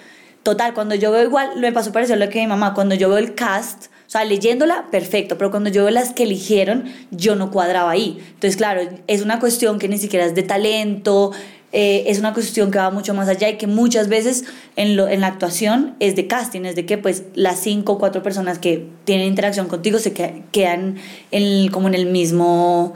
total, 0.42 0.74
cuando 0.74 0.96
yo 0.96 1.12
veo 1.12 1.22
igual, 1.22 1.50
me 1.58 1.70
pasó 1.70 1.92
parecido 1.92 2.16
a 2.16 2.24
lo 2.24 2.30
que 2.30 2.40
mi 2.40 2.48
mamá, 2.48 2.74
cuando 2.74 2.96
yo 2.96 3.08
veo 3.08 3.18
el 3.18 3.36
cast, 3.36 3.92
sea, 4.10 4.24
leyéndola, 4.24 4.86
perfecto, 4.90 5.38
pero 5.38 5.50
cuando 5.50 5.70
yo 5.70 5.84
veo 5.84 5.92
las 5.92 6.12
que 6.12 6.24
eligieron, 6.24 6.84
yo 7.10 7.36
no 7.36 7.50
cuadraba 7.50 7.90
ahí. 7.92 8.18
Entonces, 8.34 8.56
claro, 8.56 8.82
es 9.06 9.22
una 9.22 9.38
cuestión 9.38 9.78
que 9.78 9.88
ni 9.88 9.98
siquiera 9.98 10.26
es 10.26 10.34
de 10.34 10.42
talento, 10.42 11.30
eh, 11.72 12.02
es 12.08 12.18
una 12.18 12.34
cuestión 12.34 12.72
que 12.72 12.78
va 12.78 12.90
mucho 12.90 13.14
más 13.14 13.28
allá 13.28 13.48
y 13.48 13.56
que 13.56 13.68
muchas 13.68 14.08
veces 14.08 14.44
en, 14.74 14.96
lo, 14.96 15.06
en 15.06 15.20
la 15.20 15.28
actuación 15.28 15.94
es 16.00 16.16
de 16.16 16.26
casting, 16.26 16.62
es 16.64 16.74
de 16.74 16.84
que 16.86 16.98
pues 16.98 17.22
las 17.36 17.60
cinco 17.60 17.92
o 17.92 17.98
cuatro 17.98 18.22
personas 18.24 18.58
que 18.58 18.88
tienen 19.04 19.28
interacción 19.28 19.68
contigo 19.68 20.00
se 20.00 20.12
que- 20.12 20.42
quedan 20.50 20.96
en, 21.30 21.68
como 21.70 21.86
en 21.86 21.94
el 21.94 22.06
mismo, 22.06 22.94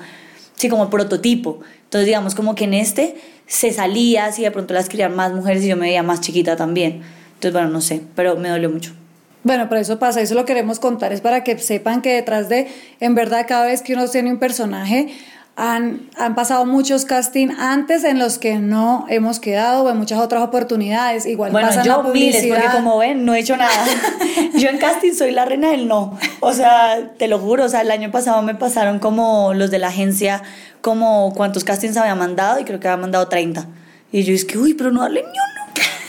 sí, 0.56 0.68
como 0.68 0.90
prototipo. 0.90 1.60
Entonces, 1.84 2.06
digamos, 2.06 2.34
como 2.34 2.56
que 2.56 2.64
en 2.64 2.74
este 2.74 3.14
se 3.46 3.72
salía, 3.72 4.32
si 4.32 4.42
de 4.42 4.50
pronto 4.50 4.74
las 4.74 4.88
querían 4.88 5.14
más 5.14 5.32
mujeres 5.32 5.62
y 5.62 5.68
yo 5.68 5.76
me 5.76 5.86
veía 5.86 6.02
más 6.02 6.20
chiquita 6.20 6.56
también. 6.56 7.02
Entonces, 7.34 7.52
bueno, 7.52 7.68
no 7.68 7.80
sé, 7.80 8.00
pero 8.16 8.34
me 8.36 8.48
dolió 8.48 8.68
mucho. 8.70 8.92
Bueno, 9.44 9.68
pero 9.68 9.80
eso 9.80 9.98
pasa, 9.98 10.20
eso 10.20 10.34
lo 10.34 10.44
queremos 10.44 10.80
contar, 10.80 11.12
es 11.12 11.20
para 11.20 11.44
que 11.44 11.56
sepan 11.58 12.02
que 12.02 12.12
detrás 12.14 12.48
de, 12.48 12.66
en 13.00 13.14
verdad, 13.14 13.44
cada 13.46 13.66
vez 13.66 13.82
que 13.82 13.92
uno 13.94 14.08
tiene 14.08 14.32
un 14.32 14.38
personaje, 14.38 15.14
han, 15.56 16.08
han 16.18 16.34
pasado 16.34 16.66
muchos 16.66 17.04
casting 17.04 17.48
antes 17.60 18.02
en 18.02 18.18
los 18.18 18.38
que 18.38 18.58
no 18.58 19.06
hemos 19.08 19.38
quedado 19.38 19.84
o 19.84 19.90
en 19.90 19.96
muchas 19.96 20.18
otras 20.18 20.42
oportunidades. 20.42 21.26
Igual 21.26 21.52
Bueno, 21.52 21.68
pasa 21.68 21.80
en 21.82 21.86
yo 21.86 22.02
la 22.02 22.08
miles, 22.10 22.34
publicidad. 22.36 22.56
porque 22.60 22.76
como 22.76 22.98
ven, 22.98 23.24
no 23.24 23.34
he 23.34 23.38
hecho 23.38 23.56
nada. 23.56 23.70
yo 24.58 24.68
en 24.68 24.78
casting 24.78 25.12
soy 25.12 25.30
la 25.30 25.44
reina 25.44 25.70
del 25.70 25.86
no. 25.86 26.18
O 26.40 26.52
sea, 26.52 27.12
te 27.18 27.28
lo 27.28 27.38
juro, 27.38 27.66
o 27.66 27.68
sea, 27.68 27.82
el 27.82 27.92
año 27.92 28.10
pasado 28.10 28.42
me 28.42 28.56
pasaron 28.56 28.98
como 28.98 29.54
los 29.54 29.70
de 29.70 29.78
la 29.78 29.88
agencia, 29.88 30.42
como 30.80 31.32
cuántos 31.36 31.62
castings 31.62 31.96
había 31.98 32.16
mandado 32.16 32.58
y 32.58 32.64
creo 32.64 32.80
que 32.80 32.88
había 32.88 33.00
mandado 33.00 33.28
30. 33.28 33.64
Y 34.10 34.24
yo 34.24 34.34
es 34.34 34.44
que, 34.44 34.58
uy, 34.58 34.74
pero 34.74 34.90
no 34.90 35.02
darle 35.02 35.20
ni 35.22 35.28
uno. 35.28 35.53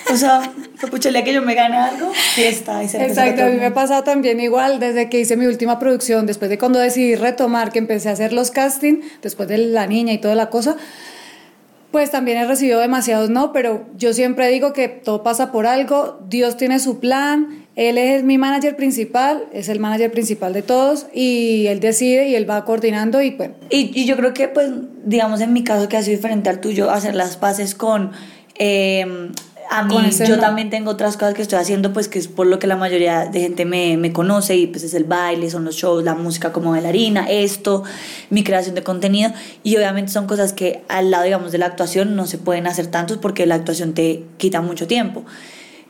O 0.13 0.17
sea, 0.17 0.53
pucha, 0.91 1.09
el 1.09 1.15
día 1.15 1.23
que 1.23 1.33
yo 1.33 1.41
me 1.41 1.55
gane 1.55 1.77
algo, 1.77 2.11
fiesta. 2.13 2.83
Y 2.83 2.87
se 2.87 3.03
Exacto, 3.03 3.43
a 3.43 3.47
mí 3.47 3.57
me 3.57 3.71
pasado 3.71 4.03
también 4.03 4.39
igual 4.39 4.79
desde 4.79 5.09
que 5.09 5.19
hice 5.19 5.35
mi 5.35 5.47
última 5.47 5.79
producción, 5.79 6.25
después 6.25 6.49
de 6.49 6.57
cuando 6.57 6.79
decidí 6.79 7.15
retomar, 7.15 7.71
que 7.71 7.79
empecé 7.79 8.09
a 8.09 8.11
hacer 8.11 8.31
los 8.31 8.51
casting, 8.51 9.01
después 9.21 9.49
de 9.49 9.57
la 9.57 9.87
niña 9.87 10.13
y 10.13 10.19
toda 10.19 10.35
la 10.35 10.49
cosa, 10.49 10.77
pues 11.91 12.11
también 12.11 12.37
he 12.37 12.45
recibido 12.45 12.79
demasiados 12.79 13.29
no, 13.29 13.53
pero 13.53 13.85
yo 13.97 14.13
siempre 14.13 14.49
digo 14.49 14.73
que 14.73 14.89
todo 14.89 15.23
pasa 15.23 15.51
por 15.51 15.65
algo, 15.65 16.19
Dios 16.27 16.57
tiene 16.57 16.79
su 16.79 16.99
plan, 16.99 17.65
Él 17.75 17.97
es 17.97 18.23
mi 18.23 18.37
manager 18.37 18.75
principal, 18.75 19.45
es 19.53 19.69
el 19.69 19.79
manager 19.79 20.11
principal 20.11 20.53
de 20.53 20.61
todos 20.61 21.07
y 21.13 21.67
Él 21.67 21.79
decide 21.79 22.27
y 22.27 22.35
Él 22.35 22.49
va 22.49 22.63
coordinando 22.65 23.21
y 23.21 23.31
bueno. 23.31 23.55
Y, 23.69 23.91
y 23.99 24.05
yo 24.05 24.17
creo 24.17 24.33
que, 24.33 24.49
pues, 24.49 24.69
digamos, 25.05 25.41
en 25.41 25.53
mi 25.53 25.63
caso, 25.63 25.87
que 25.87 25.97
ha 25.97 26.03
sido 26.03 26.17
diferente 26.17 26.49
al 26.49 26.59
tuyo, 26.59 26.91
hacer 26.91 27.15
las 27.15 27.37
paces 27.37 27.75
con. 27.75 28.11
eh, 28.55 29.31
a 29.69 29.83
mí, 29.83 29.95
yo 30.27 30.35
no. 30.35 30.41
también 30.41 30.69
tengo 30.69 30.91
otras 30.91 31.17
cosas 31.17 31.33
que 31.33 31.41
estoy 31.41 31.59
haciendo, 31.59 31.93
pues, 31.93 32.07
que 32.07 32.19
es 32.19 32.27
por 32.27 32.47
lo 32.47 32.59
que 32.59 32.67
la 32.67 32.75
mayoría 32.75 33.25
de 33.25 33.39
gente 33.39 33.65
me, 33.65 33.97
me 33.97 34.11
conoce, 34.13 34.55
y 34.55 34.67
pues 34.67 34.83
es 34.83 34.93
el 34.93 35.03
baile, 35.03 35.49
son 35.49 35.65
los 35.65 35.75
shows, 35.75 36.03
la 36.03 36.15
música 36.15 36.51
como 36.51 36.71
bailarina, 36.71 37.29
esto, 37.29 37.83
mi 38.29 38.43
creación 38.43 38.75
de 38.75 38.83
contenido, 38.83 39.31
y 39.63 39.75
obviamente 39.77 40.11
son 40.11 40.27
cosas 40.27 40.53
que 40.53 40.83
al 40.87 41.11
lado, 41.11 41.23
digamos, 41.23 41.51
de 41.51 41.57
la 41.57 41.67
actuación 41.67 42.15
no 42.15 42.27
se 42.27 42.37
pueden 42.37 42.67
hacer 42.67 42.87
tantos 42.87 43.17
porque 43.17 43.45
la 43.45 43.55
actuación 43.55 43.93
te 43.93 44.23
quita 44.37 44.61
mucho 44.61 44.87
tiempo. 44.87 45.25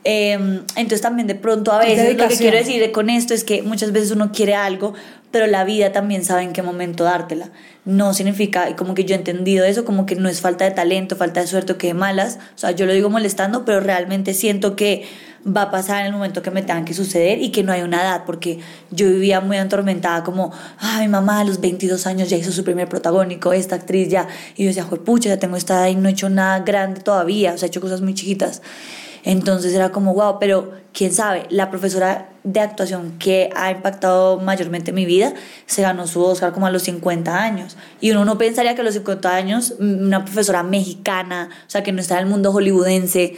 Eh, 0.08 0.34
entonces 0.76 1.00
también 1.00 1.26
de 1.26 1.34
pronto 1.34 1.72
a 1.72 1.82
Es 1.82 1.96
veces 1.96 2.16
lo 2.16 2.28
que 2.28 2.36
quiero 2.36 2.56
decir 2.56 2.92
con 2.92 3.10
esto 3.10 3.34
es 3.34 3.42
que 3.42 3.62
muchas 3.62 3.90
veces 3.90 4.12
uno 4.12 4.30
quiere 4.30 4.54
algo, 4.54 4.94
pero 5.36 5.48
la 5.48 5.64
vida 5.64 5.92
también 5.92 6.24
sabe 6.24 6.44
en 6.44 6.54
qué 6.54 6.62
momento 6.62 7.04
dártela. 7.04 7.50
No 7.84 8.14
significa, 8.14 8.70
y 8.70 8.72
como 8.72 8.94
que 8.94 9.04
yo 9.04 9.14
he 9.14 9.18
entendido 9.18 9.66
eso, 9.66 9.84
como 9.84 10.06
que 10.06 10.16
no 10.16 10.30
es 10.30 10.40
falta 10.40 10.64
de 10.64 10.70
talento, 10.70 11.14
falta 11.14 11.42
de 11.42 11.46
suerte 11.46 11.74
o 11.74 11.76
que 11.76 11.88
de 11.88 11.92
malas. 11.92 12.38
O 12.54 12.58
sea, 12.58 12.70
yo 12.70 12.86
lo 12.86 12.94
digo 12.94 13.10
molestando, 13.10 13.66
pero 13.66 13.80
realmente 13.80 14.32
siento 14.32 14.76
que 14.76 15.04
va 15.46 15.60
a 15.60 15.70
pasar 15.70 16.00
en 16.00 16.06
el 16.06 16.12
momento 16.14 16.40
que 16.40 16.50
me 16.50 16.62
tengan 16.62 16.86
que 16.86 16.94
suceder 16.94 17.42
y 17.42 17.50
que 17.50 17.62
no 17.62 17.70
hay 17.70 17.82
una 17.82 18.00
edad, 18.00 18.22
porque 18.24 18.60
yo 18.90 19.10
vivía 19.10 19.42
muy 19.42 19.58
atormentada 19.58 20.24
como, 20.24 20.54
ay, 20.78 21.02
mi 21.02 21.12
mamá 21.12 21.40
a 21.40 21.44
los 21.44 21.60
22 21.60 22.06
años 22.06 22.30
ya 22.30 22.38
hizo 22.38 22.50
su 22.50 22.64
primer 22.64 22.88
protagónico, 22.88 23.52
esta 23.52 23.74
actriz 23.74 24.08
ya, 24.08 24.28
y 24.56 24.62
yo 24.62 24.68
decía, 24.68 24.86
pucha, 24.86 25.28
ya 25.28 25.38
tengo 25.38 25.58
esta 25.58 25.80
edad 25.80 25.88
y 25.88 25.96
no 25.96 26.08
he 26.08 26.12
hecho 26.12 26.30
nada 26.30 26.60
grande 26.60 27.02
todavía, 27.02 27.52
o 27.52 27.58
sea, 27.58 27.66
he 27.66 27.68
hecho 27.68 27.82
cosas 27.82 28.00
muy 28.00 28.14
chiquitas. 28.14 28.62
Entonces 29.26 29.74
era 29.74 29.90
como, 29.90 30.14
wow, 30.14 30.38
pero 30.40 30.72
quién 30.94 31.12
sabe, 31.12 31.44
la 31.50 31.70
profesora 31.70 32.30
de 32.44 32.60
actuación 32.60 33.18
que 33.18 33.50
ha 33.54 33.70
impactado 33.70 34.38
mayormente 34.38 34.92
mi 34.92 35.04
vida 35.04 35.34
se 35.66 35.82
ganó 35.82 36.06
su 36.06 36.22
Oscar 36.22 36.52
como 36.52 36.66
a 36.66 36.70
los 36.70 36.84
50 36.84 37.36
años. 37.36 37.76
Y 38.00 38.12
uno 38.12 38.24
no 38.24 38.38
pensaría 38.38 38.74
que 38.74 38.80
a 38.80 38.84
los 38.84 38.94
50 38.94 39.34
años 39.34 39.74
mm, 39.78 40.06
una 40.06 40.24
profesora 40.24 40.62
mexicana, 40.62 41.50
o 41.66 41.70
sea, 41.70 41.82
que 41.82 41.92
no 41.92 42.00
está 42.00 42.14
en 42.14 42.24
el 42.24 42.30
mundo 42.30 42.52
hollywoodense, 42.52 43.34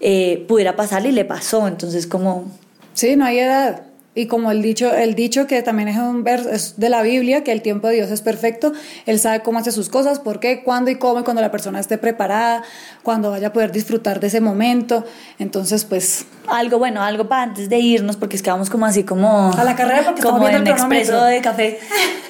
eh, 0.00 0.44
pudiera 0.46 0.76
pasarle 0.76 1.08
y 1.08 1.12
le 1.12 1.24
pasó. 1.24 1.66
Entonces, 1.66 2.06
como, 2.06 2.52
Sí, 2.94 3.16
no 3.16 3.24
hay 3.24 3.38
edad. 3.38 3.82
Y 4.14 4.26
como 4.26 4.50
el 4.50 4.60
dicho, 4.60 4.92
el 4.94 5.14
dicho 5.14 5.46
que 5.46 5.62
también 5.62 5.88
es 5.88 5.96
un 5.96 6.22
verso 6.22 6.50
es 6.50 6.74
de 6.78 6.90
la 6.90 7.00
Biblia, 7.00 7.42
que 7.44 7.50
el 7.52 7.62
tiempo 7.62 7.88
de 7.88 7.94
Dios 7.94 8.10
es 8.10 8.20
perfecto, 8.20 8.72
Él 9.06 9.18
sabe 9.18 9.40
cómo 9.40 9.58
hace 9.58 9.72
sus 9.72 9.88
cosas, 9.88 10.18
por 10.18 10.38
qué, 10.38 10.62
cuándo 10.62 10.90
y 10.90 10.96
cómo, 10.96 11.20
y 11.20 11.22
cuando 11.22 11.40
la 11.40 11.50
persona 11.50 11.80
esté 11.80 11.96
preparada, 11.96 12.62
cuando 13.02 13.30
vaya 13.30 13.46
a 13.48 13.52
poder 13.54 13.72
disfrutar 13.72 14.20
de 14.20 14.26
ese 14.26 14.42
momento. 14.42 15.02
Entonces, 15.38 15.86
pues, 15.86 16.26
algo 16.46 16.78
bueno, 16.78 17.00
algo 17.02 17.26
para 17.26 17.44
antes 17.44 17.70
de 17.70 17.78
irnos, 17.78 18.16
porque 18.16 18.36
es 18.36 18.42
que 18.42 18.50
vamos 18.50 18.68
como 18.68 18.84
así 18.84 19.02
como... 19.02 19.50
A 19.56 19.64
la 19.64 19.74
carrera 19.76 20.04
porque 20.04 20.20
como 20.20 20.46
en 20.46 20.56
el 20.56 20.68
expreso 20.68 21.24
de 21.24 21.40
café. 21.40 21.78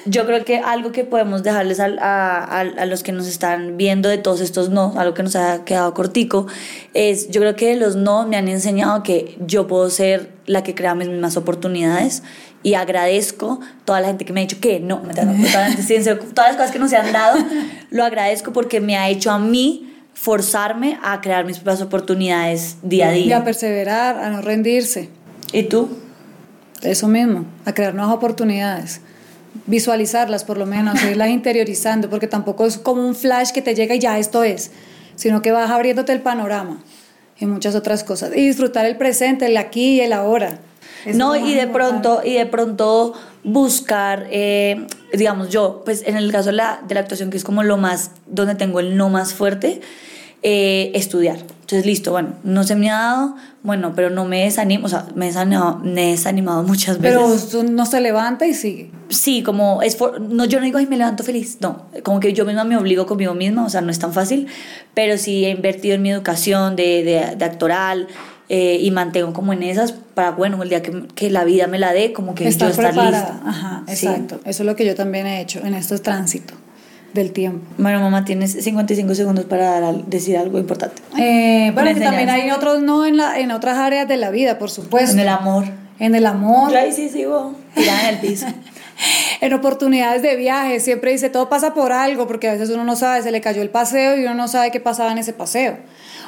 Yo 0.05 0.25
creo 0.25 0.45
que 0.45 0.59
algo 0.59 0.93
que 0.93 1.03
podemos 1.03 1.43
dejarles 1.43 1.81
al- 1.81 1.99
a, 1.99 2.43
a- 2.45 2.59
a 2.61 2.85
los 2.85 3.03
que 3.03 3.11
nos 3.11 3.27
están 3.27 3.75
viendo 3.75 4.07
de 4.07 4.17
todos 4.17 4.39
estos 4.39 4.69
no, 4.69 4.93
algo 4.97 5.13
que 5.13 5.23
nos 5.23 5.35
ha 5.35 5.65
quedado 5.65 5.93
cortico, 5.93 6.47
es 6.93 7.29
yo 7.29 7.41
creo 7.41 7.55
que 7.57 7.75
los 7.75 7.97
no 7.97 8.25
me 8.25 8.37
han 8.37 8.47
enseñado 8.47 9.03
que 9.03 9.37
yo 9.45 9.67
puedo 9.67 9.89
ser 9.89 10.31
la 10.45 10.63
que 10.63 10.75
crea 10.75 10.95
mis 10.95 11.07
mismas 11.07 11.37
oportunidades 11.37 12.23
y 12.63 12.73
agradezco 12.73 13.59
toda 13.85 14.01
la 14.01 14.07
gente 14.07 14.25
que 14.25 14.33
me 14.33 14.41
ha 14.41 14.43
dicho 14.43 14.59
que 14.59 14.79
no, 14.79 15.01
me 15.01 15.13
toda 15.13 15.25
la 15.25 15.35
todas 15.35 16.47
las 16.47 16.55
cosas 16.55 16.71
que 16.71 16.79
nos 16.79 16.89
se 16.89 16.97
han 16.97 17.11
dado, 17.11 17.37
lo 17.91 18.03
agradezco 18.03 18.53
porque 18.53 18.81
me 18.81 18.97
ha 18.97 19.09
hecho 19.09 19.31
a 19.31 19.39
mí 19.39 19.89
forzarme 20.13 20.99
a 21.03 21.21
crear 21.21 21.45
mis 21.45 21.57
propias 21.57 21.81
oportunidades 21.81 22.77
día 22.81 23.09
a 23.09 23.17
y 23.17 23.23
día. 23.23 23.37
a 23.37 23.43
perseverar, 23.43 24.17
a 24.17 24.29
no 24.29 24.41
rendirse. 24.41 25.09
¿Y 25.51 25.63
tú? 25.63 25.89
Eso 26.81 27.07
mismo, 27.07 27.45
a 27.65 27.73
crear 27.73 27.93
nuevas 27.93 28.13
oportunidades. 28.13 29.01
Visualizarlas 29.65 30.43
por 30.43 30.57
lo 30.57 30.65
menos, 30.65 31.01
irlas 31.09 31.29
interiorizando, 31.29 32.09
porque 32.09 32.27
tampoco 32.27 32.65
es 32.65 32.77
como 32.77 33.05
un 33.05 33.15
flash 33.15 33.51
que 33.51 33.61
te 33.61 33.75
llega 33.75 33.95
y 33.95 33.99
ya 33.99 34.17
esto 34.19 34.43
es, 34.43 34.71
sino 35.15 35.41
que 35.41 35.51
vas 35.51 35.69
abriéndote 35.71 36.11
el 36.11 36.21
panorama 36.21 36.83
y 37.39 37.45
muchas 37.45 37.75
otras 37.75 38.03
cosas. 38.03 38.31
Y 38.35 38.47
disfrutar 38.47 38.85
el 38.85 38.97
presente, 38.97 39.47
el 39.47 39.57
aquí 39.57 39.95
y 39.95 40.01
el 40.01 40.13
ahora. 40.13 40.59
Eso 41.05 41.17
no, 41.17 41.35
y 41.35 41.53
de 41.53 41.63
importante. 41.63 41.73
pronto, 41.73 42.21
y 42.23 42.33
de 42.33 42.45
pronto 42.45 43.13
buscar, 43.43 44.27
eh, 44.31 44.87
digamos 45.11 45.49
yo, 45.49 45.81
pues 45.83 46.03
en 46.05 46.15
el 46.15 46.31
caso 46.31 46.49
de 46.49 46.55
la, 46.55 46.81
de 46.87 46.95
la 46.95 47.01
actuación, 47.01 47.29
que 47.29 47.37
es 47.37 47.43
como 47.43 47.63
lo 47.63 47.77
más, 47.77 48.11
donde 48.25 48.55
tengo 48.55 48.79
el 48.79 48.95
no 48.95 49.09
más 49.09 49.33
fuerte, 49.33 49.81
eh, 50.43 50.91
estudiar. 50.93 51.37
Entonces, 51.37 51.85
listo, 51.85 52.11
bueno, 52.11 52.33
no 52.43 52.63
se 52.65 52.75
me 52.75 52.91
ha 52.91 52.95
dado, 52.99 53.35
bueno, 53.63 53.93
pero 53.95 54.09
no 54.09 54.25
me 54.25 54.43
desanimo, 54.43 54.85
o 54.85 54.89
sea, 54.89 55.07
me 55.15 55.25
he 55.25 55.27
desanimado, 55.29 55.79
me 55.79 56.09
he 56.09 56.11
desanimado 56.11 56.61
muchas 56.63 56.99
veces. 56.99 57.47
Pero 57.51 57.61
uno 57.61 57.85
se 57.85 58.01
levanta 58.01 58.45
y 58.45 58.53
sigue. 58.53 58.91
Sí, 59.09 59.41
como 59.43 59.81
es 59.81 59.95
for- 59.95 60.19
no 60.19 60.43
yo 60.45 60.59
no 60.59 60.65
digo 60.65 60.77
ay 60.77 60.85
me 60.87 60.97
levanto 60.97 61.23
feliz, 61.23 61.57
no, 61.61 61.85
como 62.03 62.19
que 62.19 62.33
yo 62.33 62.45
misma 62.45 62.63
me 62.65 62.75
obligo 62.77 63.05
conmigo 63.05 63.33
misma, 63.33 63.65
o 63.65 63.69
sea, 63.69 63.79
no 63.81 63.89
es 63.91 63.97
tan 63.99 64.11
fácil, 64.13 64.47
pero 64.93 65.17
sí 65.17 65.45
he 65.45 65.49
invertido 65.51 65.95
en 65.95 66.01
mi 66.01 66.11
educación 66.11 66.75
de, 66.75 67.03
de, 67.03 67.35
de 67.37 67.45
actoral 67.45 68.07
eh, 68.49 68.77
y 68.81 68.91
mantengo 68.91 69.31
como 69.31 69.53
en 69.53 69.63
esas 69.63 69.93
para, 69.93 70.31
bueno, 70.31 70.61
el 70.61 70.69
día 70.69 70.81
que, 70.83 71.07
que 71.15 71.29
la 71.31 71.45
vida 71.45 71.67
me 71.67 71.79
la 71.79 71.93
dé, 71.93 72.11
como 72.11 72.35
que 72.35 72.47
Estar 72.47 72.67
yo 72.67 72.71
estar 72.71 72.87
preparada. 72.91 73.31
lista. 73.39 73.49
Ajá, 73.49 73.83
Sí. 73.87 74.05
exacto. 74.05 74.41
Eso 74.45 74.63
es 74.63 74.67
lo 74.67 74.75
que 74.75 74.85
yo 74.85 74.93
también 74.95 75.25
he 75.25 75.39
hecho 75.41 75.59
en 75.63 75.73
este 75.73 75.97
tránsito 75.99 76.53
del 77.13 77.31
tiempo. 77.31 77.65
Bueno, 77.77 77.99
mamá, 77.99 78.25
tienes 78.25 78.51
55 78.51 79.15
segundos 79.15 79.45
para 79.45 79.79
dar 79.79 80.05
decir 80.05 80.37
algo 80.37 80.57
importante. 80.57 81.01
Eh, 81.17 81.71
bueno, 81.73 81.93
que 81.93 82.01
también 82.01 82.29
hay 82.29 82.51
otros 82.51 82.81
no 82.81 83.05
en, 83.05 83.17
la, 83.17 83.39
en 83.39 83.51
otras 83.51 83.77
áreas 83.77 84.07
de 84.07 84.17
la 84.17 84.31
vida, 84.31 84.57
por 84.57 84.71
supuesto. 84.71 85.13
En 85.13 85.19
el 85.19 85.29
amor. 85.29 85.65
En 85.99 86.15
el 86.15 86.25
amor. 86.25 86.71
Yo 86.71 86.79
ahí 86.79 86.91
sí 86.91 87.09
sigo 87.09 87.55
tirada 87.75 88.09
en 88.09 88.15
el 88.15 88.21
piso. 88.21 88.47
en 89.41 89.53
oportunidades 89.53 90.21
de 90.21 90.35
viaje, 90.35 90.79
siempre 90.79 91.11
dice, 91.11 91.29
todo 91.29 91.49
pasa 91.49 91.73
por 91.73 91.91
algo, 91.91 92.27
porque 92.27 92.49
a 92.49 92.53
veces 92.53 92.69
uno 92.69 92.83
no 92.83 92.95
sabe, 92.95 93.21
se 93.21 93.31
le 93.31 93.41
cayó 93.41 93.61
el 93.61 93.69
paseo 93.69 94.17
y 94.17 94.23
uno 94.23 94.33
no 94.33 94.47
sabe 94.47 94.71
qué 94.71 94.79
pasaba 94.79 95.11
en 95.11 95.17
ese 95.17 95.33
paseo, 95.33 95.77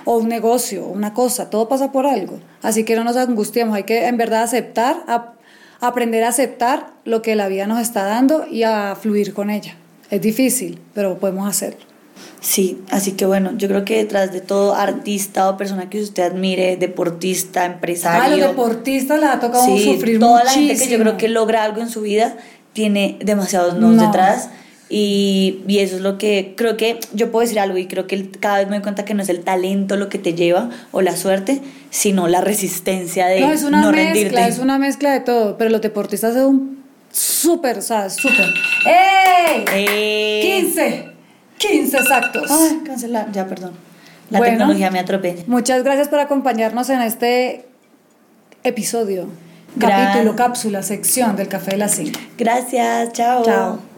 o 0.03 0.17
un 0.17 0.29
negocio, 0.29 0.85
una 0.85 1.13
cosa, 1.13 1.49
todo 1.49 1.67
pasa 1.67 1.91
por 1.91 2.05
algo. 2.05 2.39
Así 2.61 2.83
que 2.83 2.95
no 2.95 3.03
nos 3.03 3.17
angustiemos, 3.17 3.75
hay 3.75 3.83
que 3.83 4.05
en 4.05 4.17
verdad 4.17 4.43
aceptar, 4.43 4.97
aprender 5.79 6.23
a 6.23 6.29
aceptar 6.29 6.87
lo 7.05 7.21
que 7.21 7.35
la 7.35 7.47
vida 7.47 7.67
nos 7.67 7.79
está 7.79 8.03
dando 8.03 8.45
y 8.47 8.63
a 8.63 8.95
fluir 8.95 9.33
con 9.33 9.49
ella. 9.49 9.75
Es 10.11 10.21
difícil, 10.21 10.79
pero 10.93 11.17
podemos 11.17 11.47
hacerlo. 11.47 11.79
Sí, 12.39 12.79
así 12.91 13.13
que 13.13 13.25
bueno, 13.25 13.53
yo 13.57 13.67
creo 13.67 13.85
que 13.85 13.97
detrás 13.97 14.31
de 14.31 14.39
todo 14.39 14.75
artista 14.75 15.49
o 15.49 15.57
persona 15.57 15.89
que 15.89 16.01
usted 16.01 16.23
admire, 16.23 16.77
deportista, 16.77 17.65
empresario. 17.65 18.21
A 18.23 18.27
los 18.37 18.39
deportistas 18.49 19.19
les 19.19 19.29
ha 19.29 19.39
tocado 19.39 19.65
sí, 19.65 19.83
sufrir 19.83 20.19
toda 20.19 20.43
muchísimo. 20.43 20.61
la 20.61 20.67
gente 20.69 20.85
que 20.85 20.91
yo 20.91 20.99
creo 20.99 21.17
que 21.17 21.27
logra 21.27 21.63
algo 21.63 21.81
en 21.81 21.89
su 21.89 22.01
vida 22.01 22.37
tiene 22.73 23.17
demasiados 23.23 23.75
nos 23.75 23.95
No. 23.95 24.03
detrás. 24.05 24.49
Y, 24.87 25.63
y 25.67 25.79
eso 25.79 25.95
es 25.95 26.03
lo 26.03 26.19
que 26.19 26.53
creo 26.55 26.77
que 26.77 26.99
yo 27.13 27.31
puedo 27.31 27.41
decir 27.41 27.59
algo 27.59 27.75
y 27.79 27.87
creo 27.87 28.05
que 28.05 28.29
cada 28.29 28.59
vez 28.59 28.67
me 28.67 28.75
doy 28.75 28.83
cuenta 28.83 29.03
que 29.03 29.15
no 29.15 29.23
es 29.23 29.29
el 29.29 29.39
talento 29.43 29.95
lo 29.97 30.09
que 30.09 30.19
te 30.19 30.35
lleva 30.35 30.69
o 30.91 31.01
la 31.01 31.15
suerte, 31.17 31.59
sino 31.89 32.27
la 32.27 32.41
resistencia 32.41 33.25
de 33.25 33.39
No, 33.41 33.51
es 33.51 33.63
una 33.63 33.81
no 33.81 33.91
mezcla, 33.91 34.13
rendirte. 34.13 34.47
es 34.47 34.59
una 34.59 34.77
mezcla 34.77 35.11
de 35.11 35.21
todo, 35.21 35.57
pero 35.57 35.71
los 35.71 35.81
deportistas 35.81 36.35
son 36.35 36.84
súper, 37.17 37.81
¿sabes? 37.81 38.13
Súper. 38.15 38.53
¡Ey! 38.85 39.65
Eh. 39.73 40.61
15, 40.61 41.11
15 41.57 41.97
exactos. 41.97 42.51
Ay, 42.51 42.81
cancelar, 42.85 43.31
ya, 43.31 43.47
perdón. 43.47 43.71
La 44.29 44.39
Bueno. 44.39 44.53
tecnología 44.53 44.91
me 44.91 44.99
atropella. 44.99 45.43
Muchas 45.47 45.83
gracias 45.83 46.07
por 46.09 46.19
acompañarnos 46.19 46.89
en 46.89 47.01
este 47.01 47.65
episodio, 48.63 49.27
capítulo, 49.79 50.35
cápsula, 50.35 50.81
sección 50.81 51.35
del 51.35 51.47
Café 51.47 51.71
de 51.71 51.77
las 51.77 51.91
5. 51.95 52.19
Gracias, 52.37 53.13
chao. 53.13 53.43
Chao. 53.43 53.94